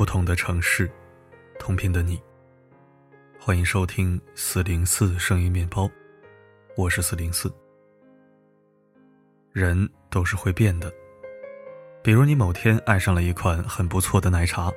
[0.00, 0.90] 不同的城市，
[1.58, 2.18] 同频的你。
[3.38, 5.86] 欢迎收听四零四声音面包，
[6.74, 7.52] 我是四零四。
[9.52, 10.90] 人都是会变的，
[12.02, 14.72] 比如你某天爱上了一款很不错的奶茶，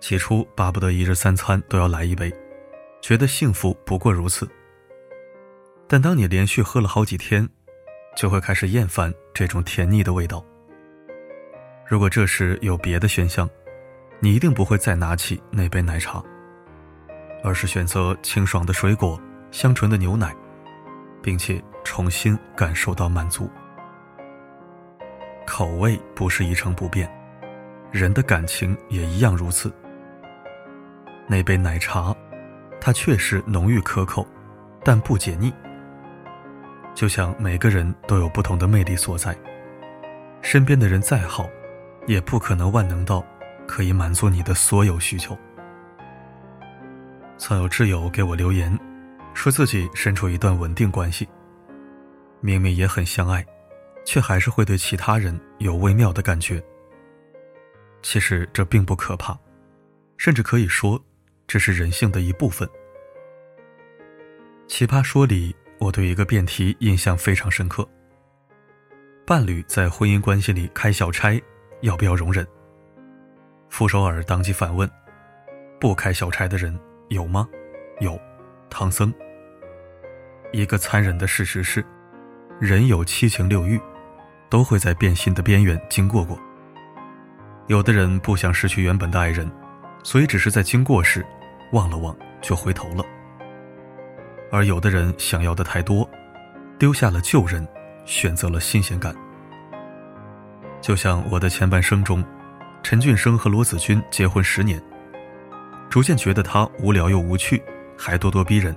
[0.00, 2.32] 起初巴不得一日三餐都要来一杯，
[3.00, 4.44] 觉得幸福不过如此。
[5.86, 7.48] 但当你连续喝了好几天，
[8.16, 10.44] 就会开始厌烦这种甜腻的味道。
[11.86, 13.48] 如果这时有别的选项，
[14.22, 16.22] 你一定不会再拿起那杯奶茶，
[17.42, 19.18] 而是选择清爽的水果、
[19.50, 20.36] 香醇的牛奶，
[21.22, 23.50] 并且重新感受到满足。
[25.46, 27.10] 口味不是一成不变，
[27.90, 29.72] 人的感情也一样如此。
[31.26, 32.14] 那杯奶茶，
[32.78, 34.26] 它确实浓郁可口，
[34.84, 35.50] 但不解腻。
[36.94, 39.34] 就像每个人都有不同的魅力所在，
[40.42, 41.48] 身边的人再好。
[42.06, 43.22] 也不可能万能到
[43.70, 45.38] 可以满足你的所有需求。
[47.38, 48.76] 曾有挚友给我留言，
[49.32, 51.26] 说自己身处一段稳定关系，
[52.40, 53.46] 明明也很相爱，
[54.04, 56.60] 却还是会对其他人有微妙的感觉。
[58.02, 59.38] 其实这并不可怕，
[60.18, 61.00] 甚至可以说
[61.46, 62.68] 这是人性的一部分。
[64.66, 67.88] 奇葩说里，我对一个辩题印象非常深刻：
[69.24, 71.40] 伴侣在婚姻关系里开小差。
[71.82, 72.46] 要不要容忍？
[73.70, 74.90] 傅首尔当即反问
[75.80, 76.78] ：“不开小差的人
[77.08, 77.48] 有吗？”
[78.00, 78.20] 有，
[78.68, 79.12] 唐僧。
[80.52, 81.84] 一个残忍的事实是，
[82.60, 83.80] 人有七情六欲，
[84.50, 86.38] 都会在变心的边缘经过过。
[87.68, 89.50] 有的人不想失去原本的爱人，
[90.02, 91.24] 所以只是在经过时
[91.72, 93.04] 望了望就回头了；
[94.50, 96.08] 而有的人想要的太多，
[96.78, 97.66] 丢下了旧人，
[98.04, 99.14] 选择了新鲜感。
[100.80, 102.24] 就像我的前半生中，
[102.82, 104.82] 陈俊生和罗子君结婚十年，
[105.88, 107.62] 逐渐觉得他无聊又无趣，
[107.96, 108.76] 还咄咄逼人。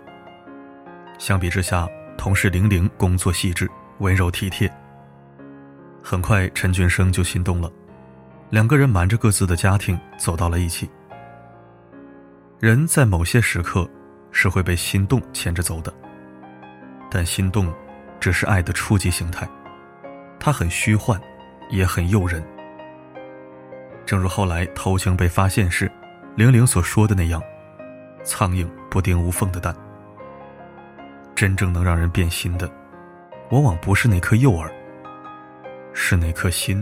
[1.18, 1.88] 相比之下，
[2.18, 3.70] 同事玲玲工作细致、
[4.00, 4.72] 温柔体贴。
[6.04, 7.72] 很快，陈俊生就心动了，
[8.50, 10.90] 两个人瞒着各自的家庭走到了一起。
[12.60, 13.90] 人在某些时刻
[14.32, 15.94] 是会被心动牵着走的，
[17.10, 17.74] 但心动
[18.20, 19.48] 只是爱的初级形态，
[20.40, 21.20] 它很虚幻。
[21.70, 22.44] 也很诱人。
[24.14, 25.92] 正如后来偷情被发现时，
[26.36, 27.42] 玲玲所说的那样
[28.24, 29.76] ：“苍蝇不叮无缝的蛋。”
[31.34, 32.70] 真正能让人变心的，
[33.50, 34.72] 往往不是那颗诱饵，
[35.96, 36.80] 是那颗心，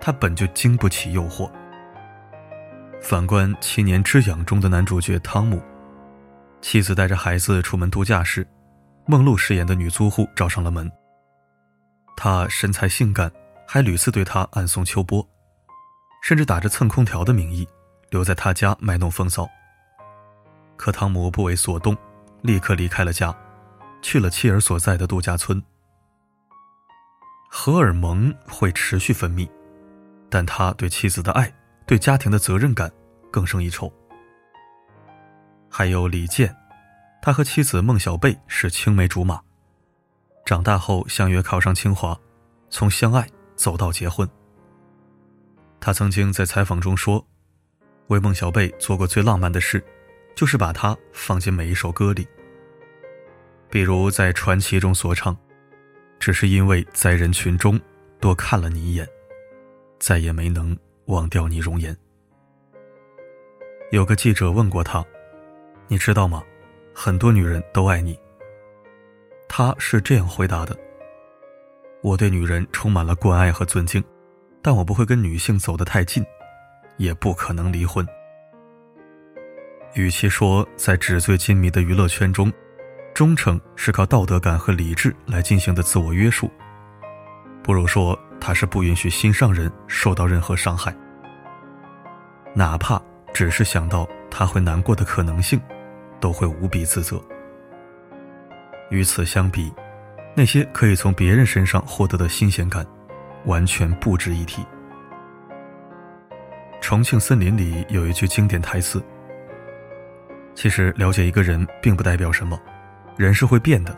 [0.00, 1.48] 它本就经不起诱惑。
[3.00, 5.62] 反观《七年之痒》中的男主角汤姆，
[6.60, 8.44] 妻子带着孩子出门度假时，
[9.06, 10.90] 梦露饰演的女租户找上了门。
[12.16, 13.30] 她身材性感。
[13.70, 15.24] 还屡次对他暗送秋波，
[16.22, 17.66] 甚至打着蹭空调的名义
[18.10, 19.48] 留在他家卖弄风骚。
[20.76, 21.96] 可汤姆不为所动，
[22.42, 23.34] 立刻离开了家，
[24.02, 25.62] 去了妻儿所在的度假村。
[27.48, 29.48] 荷尔蒙会持续分泌，
[30.28, 31.52] 但他对妻子的爱、
[31.86, 32.92] 对家庭的责任感
[33.30, 33.92] 更胜一筹。
[35.70, 36.54] 还有李健，
[37.22, 39.40] 他和妻子孟小贝是青梅竹马，
[40.44, 42.18] 长大后相约考上清华，
[42.70, 43.28] 从相爱。
[43.56, 44.30] 走到结婚，
[45.80, 47.24] 他曾经在采访中说
[48.08, 49.82] ：“为孟小贝做过最浪漫的事，
[50.34, 52.26] 就是把她放进每一首歌里。
[53.70, 55.36] 比如在《传奇》中所唱
[56.18, 57.80] ：‘只是因为在人群中
[58.18, 59.08] 多看了你一眼，
[59.98, 61.96] 再也没能忘掉你容颜。’”
[63.92, 65.04] 有个记者问过他
[65.88, 66.42] ：“你知道吗？
[66.92, 68.18] 很多女人都爱你。”
[69.48, 70.76] 他是这样回答的。
[72.02, 74.04] 我对女人充满了关爱和尊敬，
[74.62, 76.24] 但我不会跟女性走得太近，
[76.96, 78.06] 也不可能离婚。
[79.94, 82.52] 与其说在纸醉金迷的娱乐圈中，
[83.14, 86.50] 忠诚是靠道德感和理智来进行的自我约束，
[87.62, 90.94] 不如说他是不允许心上人受到任何伤害，
[92.54, 93.00] 哪怕
[93.32, 95.60] 只是想到他会难过的可能性，
[96.20, 97.22] 都会无比自责。
[98.90, 99.72] 与此相比。
[100.34, 102.86] 那些可以从别人身上获得的新鲜感，
[103.44, 104.64] 完全不值一提。
[106.80, 109.02] 重庆森林里有一句经典台词
[110.54, 112.60] ：“其实了解一个人并不代表什么，
[113.16, 113.96] 人是会变的。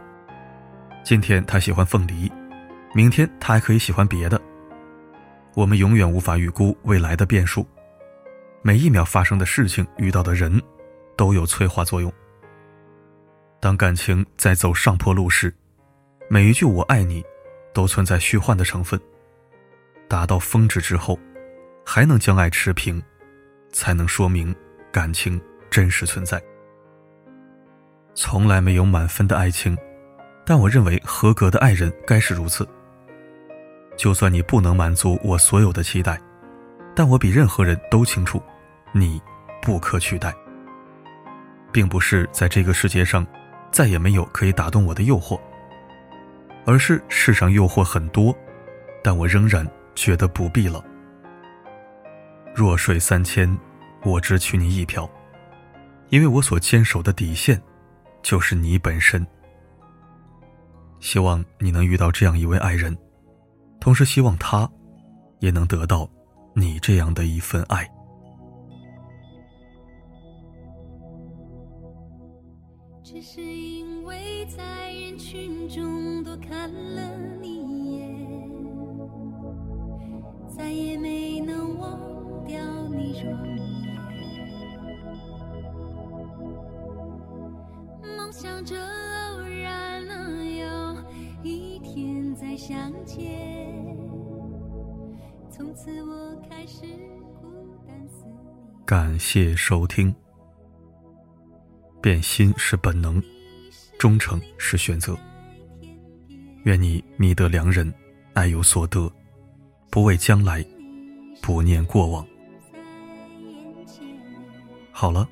[1.04, 2.31] 今天他喜欢凤梨，
[2.94, 4.40] 明天他还可以喜欢别的。
[5.54, 7.66] 我们永远无法预估未来的变数，
[8.62, 10.60] 每一秒发生的事情、遇到的人，
[11.16, 12.12] 都有催化作用。
[13.60, 15.52] 当感情在走上坡路时。”
[16.32, 17.25] 每一句“我爱你”，
[17.75, 19.00] 都存在虚幻的成分。
[20.11, 21.17] 达到峰值之后，
[21.87, 23.01] 还能将爱持平，
[23.71, 24.53] 才能说明
[24.91, 25.41] 感情
[25.71, 26.43] 真实存在。
[28.12, 29.79] 从来没有满分的爱情，
[30.45, 32.69] 但我认为合格的爱人该是如此。
[33.97, 36.21] 就算你不能满足我所有的期待，
[36.93, 38.43] 但我比任何人都清楚，
[38.93, 39.23] 你
[39.62, 40.35] 不可取代。
[41.71, 43.25] 并不是在这个世界上
[43.71, 45.41] 再也没有可以打动我的诱惑，
[46.67, 48.37] 而是世上诱惑很多，
[49.05, 49.65] 但我仍然
[50.00, 50.82] 觉得不必了。
[52.55, 53.55] 弱水三千，
[54.02, 55.06] 我只取你一瓢，
[56.08, 57.61] 因为我所坚守的底线，
[58.23, 59.25] 就是你本身。
[61.00, 62.97] 希望你能遇到这样一位爱人，
[63.79, 64.67] 同时希望他，
[65.41, 66.08] 也能得到
[66.55, 67.87] 你这样的一份爱。
[80.61, 81.99] 再也没能忘
[82.47, 82.59] 掉
[82.89, 83.97] 你容颜。
[88.15, 90.97] 梦想着偶然能有
[91.43, 93.97] 一天再相见，
[95.51, 96.83] 从此我开始
[97.41, 98.37] 孤单思念。
[98.85, 100.15] 感谢收听。
[102.03, 103.23] 变心是本能，
[103.99, 105.17] 忠诚是选择。
[106.65, 107.91] 愿你觅得良人，
[108.35, 109.11] 爱有所得，
[109.90, 110.64] 不畏将来，
[111.42, 112.25] 不念过往。
[114.92, 115.28] 好了，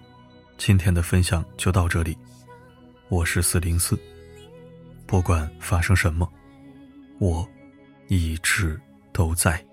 [0.57, 2.19] 今天的分享就到这里。
[3.09, 3.97] 我是四零四，
[5.07, 6.29] 不管发生什么，
[7.21, 7.49] 我
[8.09, 8.79] 一直
[9.13, 9.65] 都在。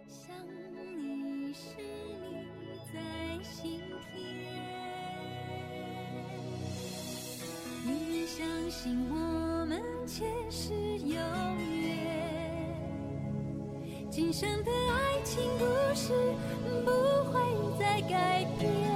[14.15, 16.13] 今生的爱情故事
[16.85, 16.89] 不
[17.33, 17.41] 会
[17.77, 18.94] 再改变，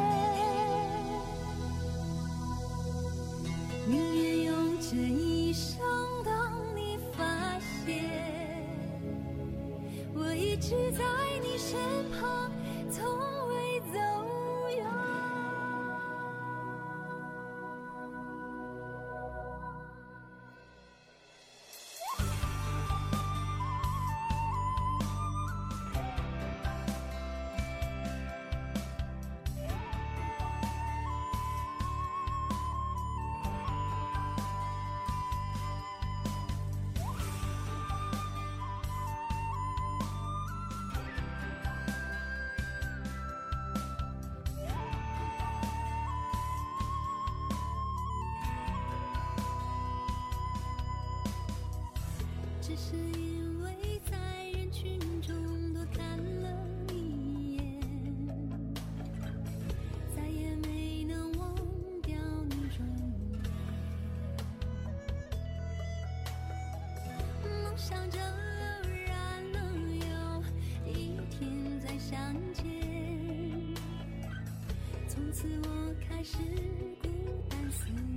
[52.70, 54.16] 只是因为在
[54.52, 56.48] 人群中多看了
[56.88, 57.82] 你一眼，
[60.16, 61.56] 再也没能忘
[62.04, 62.16] 掉
[62.48, 62.86] 你容
[63.32, 63.42] 颜。
[67.44, 68.24] 梦想着偶
[69.08, 70.44] 然能有
[70.86, 72.64] 一天再相见，
[75.08, 75.68] 从此我
[76.08, 76.38] 开始
[77.02, 77.10] 孤
[77.50, 78.09] 单思念。